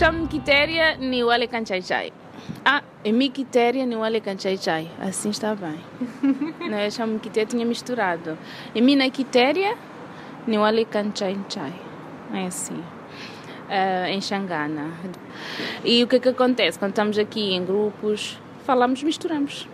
Chamo-me 0.00 0.28
Quitéria 0.28 0.96
Niwale 0.96 1.46
Kanchaichai. 1.46 2.10
Ah, 2.64 2.82
é 3.04 3.12
mi 3.12 3.28
Quitéria 3.28 3.84
Niwale 3.84 4.22
Kanchaichai. 4.22 4.90
Assim 4.98 5.28
está 5.28 5.54
bem. 5.54 5.78
Não, 6.70 6.78
eu 6.78 6.90
chamo-me 6.90 7.18
Quitéria, 7.20 7.46
tinha 7.46 7.66
misturado. 7.66 8.38
E 8.74 8.80
mi 8.80 8.96
na 8.96 9.10
Quitéria 9.10 9.76
Niwale 10.46 10.86
Kanchaichai. 10.86 11.74
É 12.32 12.46
assim. 12.46 12.76
Uh, 12.78 14.06
em 14.08 14.22
Xangana. 14.22 14.90
E 15.84 16.02
o 16.02 16.06
que 16.06 16.16
é 16.16 16.18
que 16.18 16.30
acontece? 16.30 16.78
Quando 16.78 16.92
estamos 16.92 17.18
aqui 17.18 17.52
em 17.52 17.62
grupos, 17.62 18.40
falamos, 18.64 19.02
misturamos. 19.02 19.68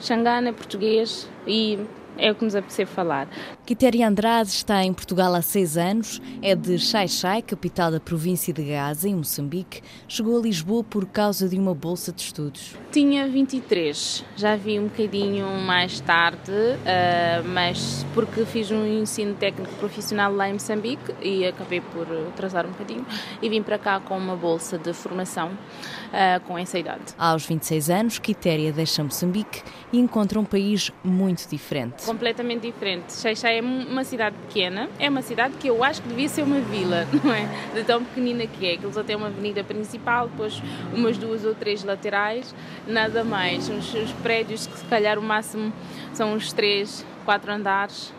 Xangana 0.00 0.48
é 0.48 0.52
português 0.52 1.28
e 1.46 1.78
é 2.18 2.30
o 2.30 2.34
que 2.34 2.44
nos 2.44 2.54
apetece 2.54 2.86
falar. 2.86 3.28
Quitéria 3.66 4.08
Andrade 4.08 4.50
está 4.50 4.84
em 4.84 4.92
Portugal 4.92 5.34
há 5.34 5.42
seis 5.42 5.76
anos, 5.76 6.20
é 6.42 6.54
de 6.54 6.78
Xai-Xai, 6.78 7.42
capital 7.42 7.90
da 7.90 8.00
província 8.00 8.52
de 8.52 8.62
Gaza, 8.62 9.08
em 9.08 9.14
Moçambique. 9.14 9.82
Chegou 10.06 10.38
a 10.38 10.42
Lisboa 10.42 10.84
por 10.84 11.06
causa 11.06 11.48
de 11.48 11.58
uma 11.58 11.74
bolsa 11.74 12.12
de 12.12 12.22
estudos. 12.22 12.76
Tinha 12.92 13.26
23, 13.28 14.24
já 14.36 14.56
vi 14.56 14.78
um 14.78 14.84
bocadinho 14.84 15.46
mais 15.66 16.00
tarde, 16.00 16.50
uh, 16.50 17.48
mas 17.48 18.06
porque 18.14 18.44
fiz 18.44 18.70
um 18.70 18.86
ensino 18.86 19.34
técnico 19.34 19.72
profissional 19.74 20.32
lá 20.32 20.48
em 20.48 20.54
Moçambique 20.54 21.14
e 21.22 21.46
acabei 21.46 21.80
por 21.80 22.06
atrasar 22.28 22.66
um 22.66 22.70
bocadinho 22.70 23.04
e 23.42 23.48
vim 23.48 23.62
para 23.62 23.78
cá 23.78 24.00
com 24.00 24.16
uma 24.16 24.36
bolsa 24.36 24.78
de 24.78 24.92
formação 24.92 25.48
uh, 25.48 26.40
com 26.46 26.56
essa 26.56 26.78
idade. 26.78 27.14
Aos 27.18 27.44
26 27.46 27.90
anos, 27.90 28.18
Quitéria 28.18 28.72
deixa 28.72 29.02
Moçambique 29.02 29.62
e 29.92 29.98
encontra 29.98 30.38
um 30.38 30.44
país 30.44 30.90
muito 31.02 31.48
diferente. 31.48 32.03
Completamente 32.04 32.62
diferente. 32.62 33.12
Xai-Xai 33.12 33.58
é 33.58 33.62
uma 33.62 34.04
cidade 34.04 34.36
pequena, 34.46 34.88
é 34.98 35.08
uma 35.08 35.22
cidade 35.22 35.54
que 35.56 35.68
eu 35.68 35.82
acho 35.82 36.02
que 36.02 36.08
devia 36.08 36.28
ser 36.28 36.42
uma 36.42 36.60
vila, 36.60 37.06
não 37.24 37.32
é? 37.32 37.48
De 37.74 37.84
tão 37.84 38.04
pequenina 38.04 38.46
que 38.46 38.66
é. 38.66 38.76
Que 38.76 38.84
eles 38.84 38.96
têm 39.06 39.16
uma 39.16 39.28
avenida 39.28 39.64
principal, 39.64 40.28
depois 40.28 40.62
umas 40.92 41.16
duas 41.16 41.44
ou 41.44 41.54
três 41.54 41.82
laterais, 41.82 42.54
nada 42.86 43.24
mais. 43.24 43.68
Os, 43.68 43.94
os 43.94 44.12
prédios 44.22 44.66
que 44.66 44.78
se 44.78 44.84
calhar 44.84 45.18
o 45.18 45.22
máximo 45.22 45.72
são 46.12 46.34
uns 46.34 46.52
três, 46.52 47.04
quatro 47.24 47.52
andares. 47.52 48.12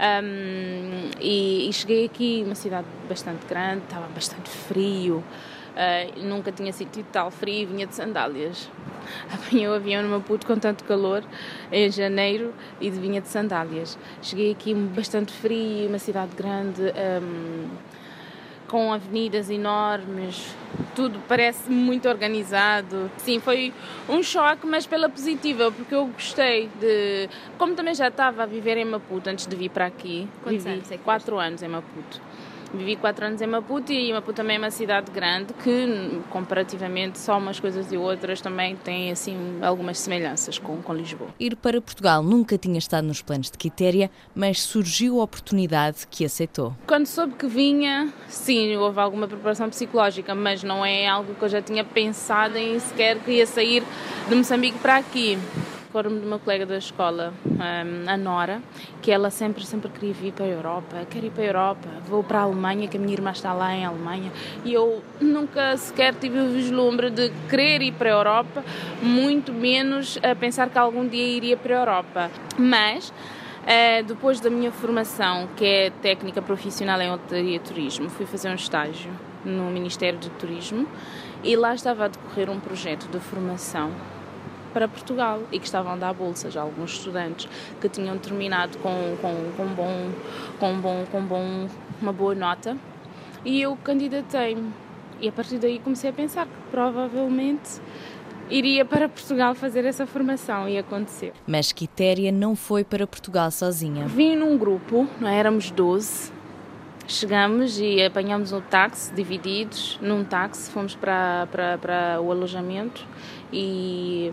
Um, 0.00 1.10
e, 1.20 1.68
e, 1.68 1.72
cheguei 1.74 2.06
aqui, 2.06 2.42
uma 2.46 2.54
cidade 2.54 2.86
bastante 3.06 3.44
grande, 3.46 3.82
estava 3.84 4.06
bastante 4.08 4.48
frio, 4.48 5.22
uh, 5.76 6.26
nunca 6.26 6.50
tinha 6.50 6.72
sentido 6.72 7.06
tal 7.12 7.30
frio, 7.30 7.68
vinha 7.68 7.86
de 7.86 7.94
sandálias. 7.94 8.70
Apanhei 9.32 9.68
o 9.68 9.72
avião 9.72 10.02
no 10.02 10.08
Maputo 10.08 10.46
com 10.46 10.56
tanto 10.58 10.84
calor 10.84 11.22
em 11.70 11.90
janeiro 11.90 12.52
e 12.80 12.90
vinha 12.90 13.20
de 13.20 13.28
sandálias. 13.28 13.98
Cheguei 14.22 14.52
aqui 14.52 14.74
bastante 14.74 15.32
frio, 15.32 15.88
uma 15.88 15.98
cidade 15.98 16.34
grande. 16.36 16.82
Um, 17.22 17.68
com 18.70 18.92
avenidas 18.92 19.50
enormes, 19.50 20.54
tudo 20.94 21.18
parece 21.26 21.68
muito 21.68 22.08
organizado. 22.08 23.10
Sim, 23.16 23.40
foi 23.40 23.74
um 24.08 24.22
choque, 24.22 24.64
mas 24.64 24.86
pela 24.86 25.08
positiva, 25.08 25.72
porque 25.72 25.92
eu 25.92 26.06
gostei 26.06 26.70
de. 26.80 27.28
Como 27.58 27.74
também 27.74 27.94
já 27.94 28.06
estava 28.06 28.44
a 28.44 28.46
viver 28.46 28.76
em 28.76 28.84
Maputo 28.84 29.28
antes 29.28 29.44
de 29.44 29.56
vir 29.56 29.70
para 29.70 29.86
aqui, 29.86 30.28
Quantos 30.44 30.62
vivi 30.62 30.76
anos 30.76 30.92
é 30.92 30.98
quatro 30.98 31.36
anos 31.36 31.64
em 31.64 31.68
Maputo. 31.68 32.20
Vivi 32.72 32.96
quatro 32.96 33.26
anos 33.26 33.42
em 33.42 33.46
Maputo 33.46 33.92
e 33.92 34.12
Maputo 34.12 34.34
também 34.34 34.56
é 34.56 34.58
uma 34.58 34.70
cidade 34.70 35.10
grande 35.10 35.52
que, 35.54 36.20
comparativamente, 36.30 37.18
só 37.18 37.36
umas 37.36 37.58
coisas 37.58 37.90
e 37.92 37.96
outras 37.96 38.40
também 38.40 38.76
tem 38.76 39.10
assim 39.10 39.58
algumas 39.60 39.98
semelhanças 39.98 40.58
com, 40.58 40.80
com 40.80 40.94
Lisboa. 40.94 41.30
Ir 41.38 41.56
para 41.56 41.80
Portugal 41.80 42.22
nunca 42.22 42.56
tinha 42.56 42.78
estado 42.78 43.06
nos 43.06 43.22
planos 43.22 43.50
de 43.50 43.58
Quitéria, 43.58 44.10
mas 44.34 44.60
surgiu 44.62 45.20
a 45.20 45.24
oportunidade 45.24 46.06
que 46.08 46.24
aceitou. 46.24 46.74
Quando 46.86 47.06
soube 47.06 47.34
que 47.34 47.46
vinha, 47.46 48.12
sim, 48.28 48.76
houve 48.76 49.00
alguma 49.00 49.26
preparação 49.26 49.68
psicológica, 49.68 50.34
mas 50.34 50.62
não 50.62 50.84
é 50.84 51.08
algo 51.08 51.34
que 51.34 51.42
eu 51.42 51.48
já 51.48 51.60
tinha 51.60 51.84
pensado 51.84 52.56
em 52.56 52.78
sequer 52.78 53.18
que 53.18 53.32
ia 53.32 53.46
sair 53.46 53.82
de 54.28 54.34
Moçambique 54.34 54.78
para 54.78 54.96
aqui. 54.96 55.38
Recordo-me 55.90 56.20
de 56.20 56.26
uma 56.28 56.38
colega 56.38 56.64
da 56.64 56.78
escola, 56.78 57.34
a 58.06 58.16
Nora, 58.16 58.62
que 59.02 59.10
ela 59.10 59.28
sempre, 59.28 59.66
sempre 59.66 59.90
queria 59.90 60.14
vir 60.14 60.32
para 60.32 60.44
a 60.44 60.48
Europa, 60.48 61.04
quero 61.10 61.26
ir 61.26 61.30
para 61.30 61.42
a 61.42 61.46
Europa, 61.48 61.88
vou 62.06 62.22
para 62.22 62.38
a 62.38 62.42
Alemanha, 62.42 62.86
que 62.86 62.96
a 62.96 63.00
minha 63.00 63.12
irmã 63.12 63.32
está 63.32 63.52
lá 63.52 63.74
em 63.74 63.84
Alemanha, 63.84 64.30
e 64.64 64.72
eu 64.72 65.02
nunca 65.20 65.76
sequer 65.76 66.14
tive 66.14 66.38
o 66.38 66.48
vislumbre 66.50 67.10
de 67.10 67.32
querer 67.48 67.82
ir 67.82 67.90
para 67.94 68.08
a 68.08 68.12
Europa, 68.12 68.64
muito 69.02 69.52
menos 69.52 70.16
a 70.22 70.32
pensar 70.32 70.70
que 70.70 70.78
algum 70.78 71.08
dia 71.08 71.26
iria 71.26 71.56
para 71.56 71.74
a 71.74 71.80
Europa. 71.80 72.30
Mas 72.56 73.12
Uh, 73.60 74.02
depois 74.04 74.40
da 74.40 74.48
minha 74.48 74.72
formação, 74.72 75.46
que 75.54 75.64
é 75.64 75.90
técnica 75.90 76.40
profissional 76.40 76.98
em 77.02 77.12
hotelaria 77.12 77.56
e 77.56 77.58
turismo, 77.58 78.08
fui 78.08 78.24
fazer 78.24 78.48
um 78.48 78.54
estágio 78.54 79.10
no 79.44 79.64
Ministério 79.64 80.18
do 80.18 80.30
Turismo 80.30 80.88
e 81.44 81.54
lá 81.56 81.74
estava 81.74 82.06
a 82.06 82.08
decorrer 82.08 82.48
um 82.48 82.58
projeto 82.58 83.06
de 83.08 83.20
formação 83.20 83.92
para 84.72 84.88
Portugal 84.88 85.42
e 85.52 85.58
que 85.58 85.66
estavam 85.66 85.92
a 85.92 85.96
dar 85.96 86.12
bolsas 86.12 86.56
a 86.56 86.62
alguns 86.62 86.92
estudantes 86.92 87.48
que 87.80 87.88
tinham 87.88 88.16
terminado 88.18 88.78
com, 88.78 89.16
com, 89.20 89.52
com, 89.56 89.66
bom, 89.74 90.10
com, 90.58 90.80
bom, 90.80 91.06
com 91.10 91.22
bom, 91.22 91.68
uma 92.00 92.12
boa 92.12 92.34
nota 92.34 92.76
e 93.44 93.60
eu 93.60 93.76
candidatei-me. 93.76 94.70
E 95.20 95.28
a 95.28 95.32
partir 95.32 95.58
daí 95.58 95.78
comecei 95.78 96.10
a 96.10 96.12
pensar 96.12 96.46
que 96.46 96.52
provavelmente 96.70 97.80
iria 98.48 98.84
para 98.84 99.08
Portugal 99.08 99.54
fazer 99.54 99.84
essa 99.84 100.06
formação 100.06 100.68
e 100.68 100.78
aconteceu. 100.78 101.32
Mas 101.46 101.72
Quitéria 101.72 102.32
não 102.32 102.56
foi 102.56 102.84
para 102.84 103.06
Portugal 103.06 103.50
sozinha. 103.50 104.06
Vim 104.06 104.36
num 104.36 104.58
grupo, 104.58 105.06
não 105.20 105.28
é? 105.28 105.38
éramos 105.38 105.70
12. 105.70 106.39
Chegamos 107.10 107.76
e 107.80 108.00
apanhamos 108.00 108.52
um 108.52 108.60
táxi, 108.60 109.12
divididos 109.12 109.98
num 110.00 110.22
táxi, 110.22 110.70
fomos 110.70 110.94
para, 110.94 111.48
para, 111.50 111.76
para 111.76 112.20
o 112.20 112.30
alojamento 112.30 113.04
e 113.52 114.32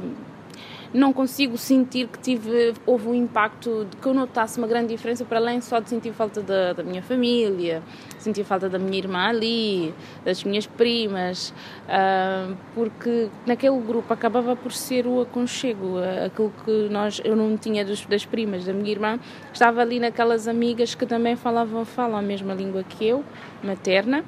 não 0.94 1.12
consigo 1.14 1.58
sentir 1.58 2.08
que 2.08 2.20
tive 2.20 2.74
houve 2.86 3.08
um 3.08 3.14
impacto 3.14 3.86
de 3.90 3.98
que 3.98 4.08
eu 4.08 4.14
notasse 4.14 4.58
uma 4.58 4.68
grande 4.68 4.88
diferença 4.88 5.26
para 5.26 5.38
além 5.38 5.62
só 5.62 5.80
de 5.80 5.90
sentir 5.90 6.14
falta 6.14 6.42
da, 6.42 6.74
da 6.74 6.84
minha 6.84 7.02
família 7.02 7.82
sentir 8.18 8.44
falta 8.44 8.70
da 8.70 8.80
minha 8.80 8.98
irmã 8.98 9.28
ali 9.28 9.94
das 10.24 10.44
minhas 10.44 10.66
primas 10.66 11.54
uh, 11.88 12.56
porque 12.74 13.30
naquele 13.46 13.80
grupo 13.80 14.14
acabava 14.14 14.56
por 14.56 14.72
ser 14.72 15.06
o 15.08 15.22
aconchego 15.22 15.98
aquilo 16.26 16.52
que 16.66 16.90
nós 16.90 17.22
eu 17.24 17.36
não 17.36 17.58
tinha 17.58 17.84
dos, 17.84 18.06
das 18.06 18.26
primas 18.26 18.66
da 18.66 18.74
minha 18.74 18.92
irmã 18.92 19.20
estava 19.54 19.82
ali 19.82 20.00
naquelas 20.00 20.48
amigas 20.48 20.96
que 20.96 21.06
também 21.06 21.36
falavam 21.36 21.84
falam 21.86 22.18
a 22.18 22.22
mesma 22.22 22.54
língua 22.54 22.84
que 22.84 23.06
eu 23.06 23.24
materna 23.64 24.24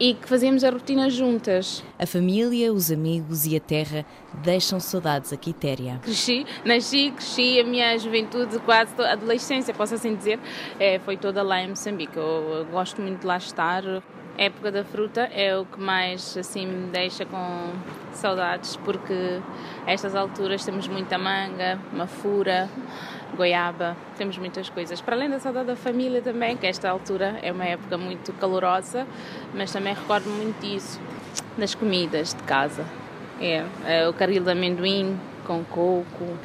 e 0.00 0.14
que 0.14 0.28
fazíamos 0.28 0.62
a 0.62 0.70
rotina 0.70 1.10
juntas. 1.10 1.82
A 1.98 2.06
família, 2.06 2.72
os 2.72 2.90
amigos 2.90 3.46
e 3.46 3.56
a 3.56 3.60
terra 3.60 4.06
deixam 4.42 4.78
saudades 4.78 5.32
a 5.32 5.36
Quitéria. 5.36 5.98
Cresci, 6.02 6.46
nasci, 6.64 7.10
cresci, 7.10 7.60
a 7.60 7.64
minha 7.64 7.98
juventude, 7.98 8.58
quase 8.60 8.92
a 9.00 9.12
adolescência, 9.12 9.74
posso 9.74 9.94
assim 9.94 10.14
dizer, 10.14 10.38
é, 10.78 10.98
foi 11.00 11.16
toda 11.16 11.42
lá 11.42 11.60
em 11.60 11.70
Moçambique. 11.70 12.16
Eu, 12.16 12.24
eu 12.24 12.64
gosto 12.66 13.00
muito 13.02 13.20
de 13.20 13.26
lá 13.26 13.36
estar. 13.38 13.82
Época 14.38 14.70
da 14.70 14.84
fruta 14.84 15.22
é 15.34 15.58
o 15.58 15.64
que 15.64 15.80
mais 15.80 16.36
assim 16.36 16.64
me 16.64 16.92
deixa 16.92 17.26
com 17.26 17.72
saudades, 18.12 18.76
porque 18.76 19.40
a 19.84 19.92
estas 19.92 20.14
alturas 20.14 20.64
temos 20.64 20.86
muita 20.86 21.18
manga, 21.18 21.76
mafura, 21.92 22.68
goiaba, 23.36 23.96
temos 24.16 24.38
muitas 24.38 24.70
coisas. 24.70 25.00
Para 25.00 25.16
além 25.16 25.28
da 25.28 25.40
saudade 25.40 25.66
da 25.66 25.74
família 25.74 26.22
também, 26.22 26.56
que 26.56 26.68
esta 26.68 26.88
altura 26.88 27.36
é 27.42 27.50
uma 27.50 27.64
época 27.64 27.98
muito 27.98 28.32
calorosa, 28.34 29.08
mas 29.52 29.72
também 29.72 29.92
recordo 29.92 30.30
muito 30.30 30.60
disso, 30.60 31.00
das 31.56 31.74
comidas 31.74 32.32
de 32.32 32.42
casa. 32.44 32.84
É, 33.40 33.64
é 33.86 34.08
o 34.08 34.12
caril 34.12 34.44
de 34.44 34.52
amendoim 34.52 35.18
com 35.48 35.64
coco, 35.64 36.38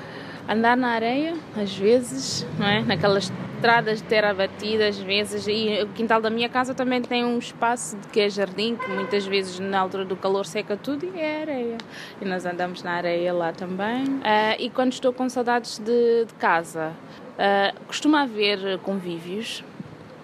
andar 0.50 0.76
na 0.76 0.90
areia, 0.90 1.36
às 1.56 1.76
vezes, 1.78 2.44
não 2.58 2.66
é? 2.68 2.82
naquelas 2.82 3.32
estradas 3.64 4.02
de 4.02 4.08
terra 4.10 4.34
batida, 4.34 4.90
às 4.90 4.98
vezes, 4.98 5.48
e 5.48 5.82
o 5.84 5.88
quintal 5.88 6.20
da 6.20 6.30
minha 6.30 6.50
casa 6.50 6.74
também 6.74 7.02
tem 7.02 7.24
um 7.24 7.40
espaço 7.40 7.96
que 8.12 8.20
é 8.20 8.30
jardim, 8.30 8.76
que 8.76 8.92
muitas 8.92 9.26
vezes 9.26 9.58
na 9.58 9.80
altura 9.80 10.04
do 10.04 10.18
calor 10.18 10.46
seca 10.46 10.76
tudo 10.76 11.06
e 11.06 11.18
é 11.18 11.42
areia. 11.44 11.78
E 12.22 12.26
nós 12.26 12.46
andamos 12.46 12.84
na 12.84 12.92
areia 12.92 13.32
lá 13.32 13.54
também. 13.54 14.04
Uh, 14.04 14.60
e 14.60 14.70
quando 14.70 14.92
estou 14.92 15.14
com 15.14 15.30
saudades 15.30 15.80
de, 15.80 16.26
de 16.26 16.34
casa, 16.34 16.92
uh, 16.92 17.86
costuma 17.88 18.24
haver 18.24 18.80
convívios, 18.80 19.64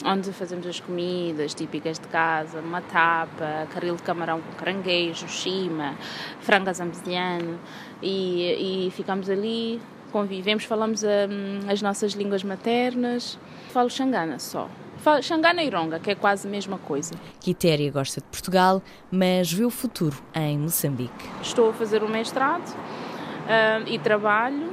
onde 0.04 0.34
fazemos 0.34 0.68
as 0.68 0.82
comidas 0.82 1.54
típicas 1.54 1.98
de 1.98 2.10
casa, 2.10 2.60
uma 2.60 2.82
tapa, 2.82 3.70
caril 3.74 3.96
de 3.96 4.04
camarão 4.04 4.42
com 4.42 4.52
caranguejo, 4.58 5.30
chima, 5.30 5.96
frango 6.42 6.74
zambesiano 6.74 7.58
e, 8.02 8.88
e 8.88 8.92
ficamos 8.92 9.30
ali 9.30 9.80
convivemos, 10.12 10.64
falamos 10.64 11.04
um, 11.04 11.70
as 11.70 11.82
nossas 11.82 12.14
línguas 12.14 12.44
maternas. 12.44 13.40
Falo 13.72 13.90
xangana 13.90 14.40
só. 14.40 14.70
Falo 14.98 15.24
xangana 15.24 15.64
e 15.64 15.70
ronga, 15.70 16.00
que 16.00 16.12
é 16.12 16.16
quase 16.16 16.48
a 16.48 16.52
mesma 16.52 16.78
coisa. 16.78 17.14
Quitéria 17.40 17.90
gosta 17.90 18.20
de 18.20 18.28
Portugal, 18.28 18.82
mas 19.10 19.52
vê 19.52 19.64
o 19.64 19.70
futuro 19.70 20.18
em 20.36 20.58
Moçambique. 20.58 21.26
Estou 21.42 21.70
a 21.70 21.74
fazer 21.74 22.04
o 22.04 22.08
um 22.08 22.10
mestrado 22.10 22.68
uh, 22.70 23.88
e 23.88 23.98
trabalho 23.98 24.70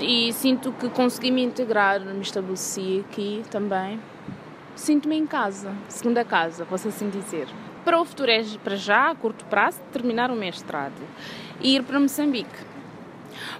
e 0.00 0.32
sinto 0.32 0.72
que 0.72 0.88
consegui 0.88 1.30
me 1.30 1.42
integrar, 1.42 2.00
me 2.00 2.20
estabeleci 2.20 3.04
aqui 3.08 3.42
também. 3.50 4.00
Sinto-me 4.74 5.16
em 5.16 5.26
casa, 5.26 5.72
segunda 5.88 6.24
casa, 6.24 6.64
posso 6.64 6.88
assim 6.88 7.10
dizer. 7.10 7.46
para 7.84 8.00
o 8.00 8.04
futuro 8.04 8.30
é 8.30 8.42
para 8.64 8.76
já, 8.76 9.10
a 9.10 9.14
curto 9.14 9.44
prazo, 9.44 9.80
terminar 9.92 10.30
o 10.30 10.34
mestrado 10.34 11.00
e 11.60 11.76
ir 11.76 11.82
para 11.82 12.00
Moçambique. 12.00 12.69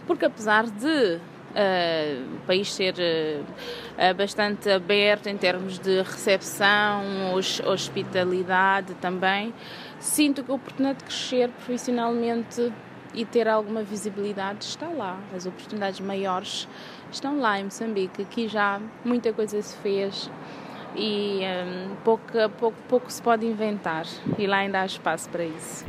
Porque 0.06 0.24
apesar 0.24 0.66
de 0.66 1.20
Uh, 1.50 2.36
o 2.36 2.46
país 2.46 2.72
ser 2.72 2.94
uh, 2.94 4.14
bastante 4.14 4.70
aberto 4.70 5.26
em 5.26 5.36
termos 5.36 5.80
de 5.80 6.00
recepção, 6.00 7.02
hospitalidade 7.34 8.94
também. 9.00 9.52
Sinto 9.98 10.44
que 10.44 10.52
a 10.52 10.54
oportunidade 10.54 11.00
de 11.00 11.04
crescer 11.06 11.48
profissionalmente 11.48 12.72
e 13.14 13.24
ter 13.24 13.48
alguma 13.48 13.82
visibilidade 13.82 14.64
está 14.64 14.88
lá. 14.88 15.18
As 15.34 15.44
oportunidades 15.44 15.98
maiores 15.98 16.68
estão 17.10 17.40
lá 17.40 17.58
em 17.58 17.64
Moçambique. 17.64 18.22
Aqui 18.22 18.46
já 18.46 18.80
muita 19.04 19.32
coisa 19.32 19.60
se 19.60 19.76
fez 19.78 20.30
e 20.94 21.40
um, 21.42 21.96
pouco, 22.04 22.26
pouco, 22.58 22.76
pouco 22.88 23.10
se 23.10 23.20
pode 23.20 23.46
inventar 23.46 24.06
e 24.38 24.46
lá 24.46 24.58
ainda 24.58 24.82
há 24.82 24.86
espaço 24.86 25.28
para 25.28 25.44
isso. 25.44 25.84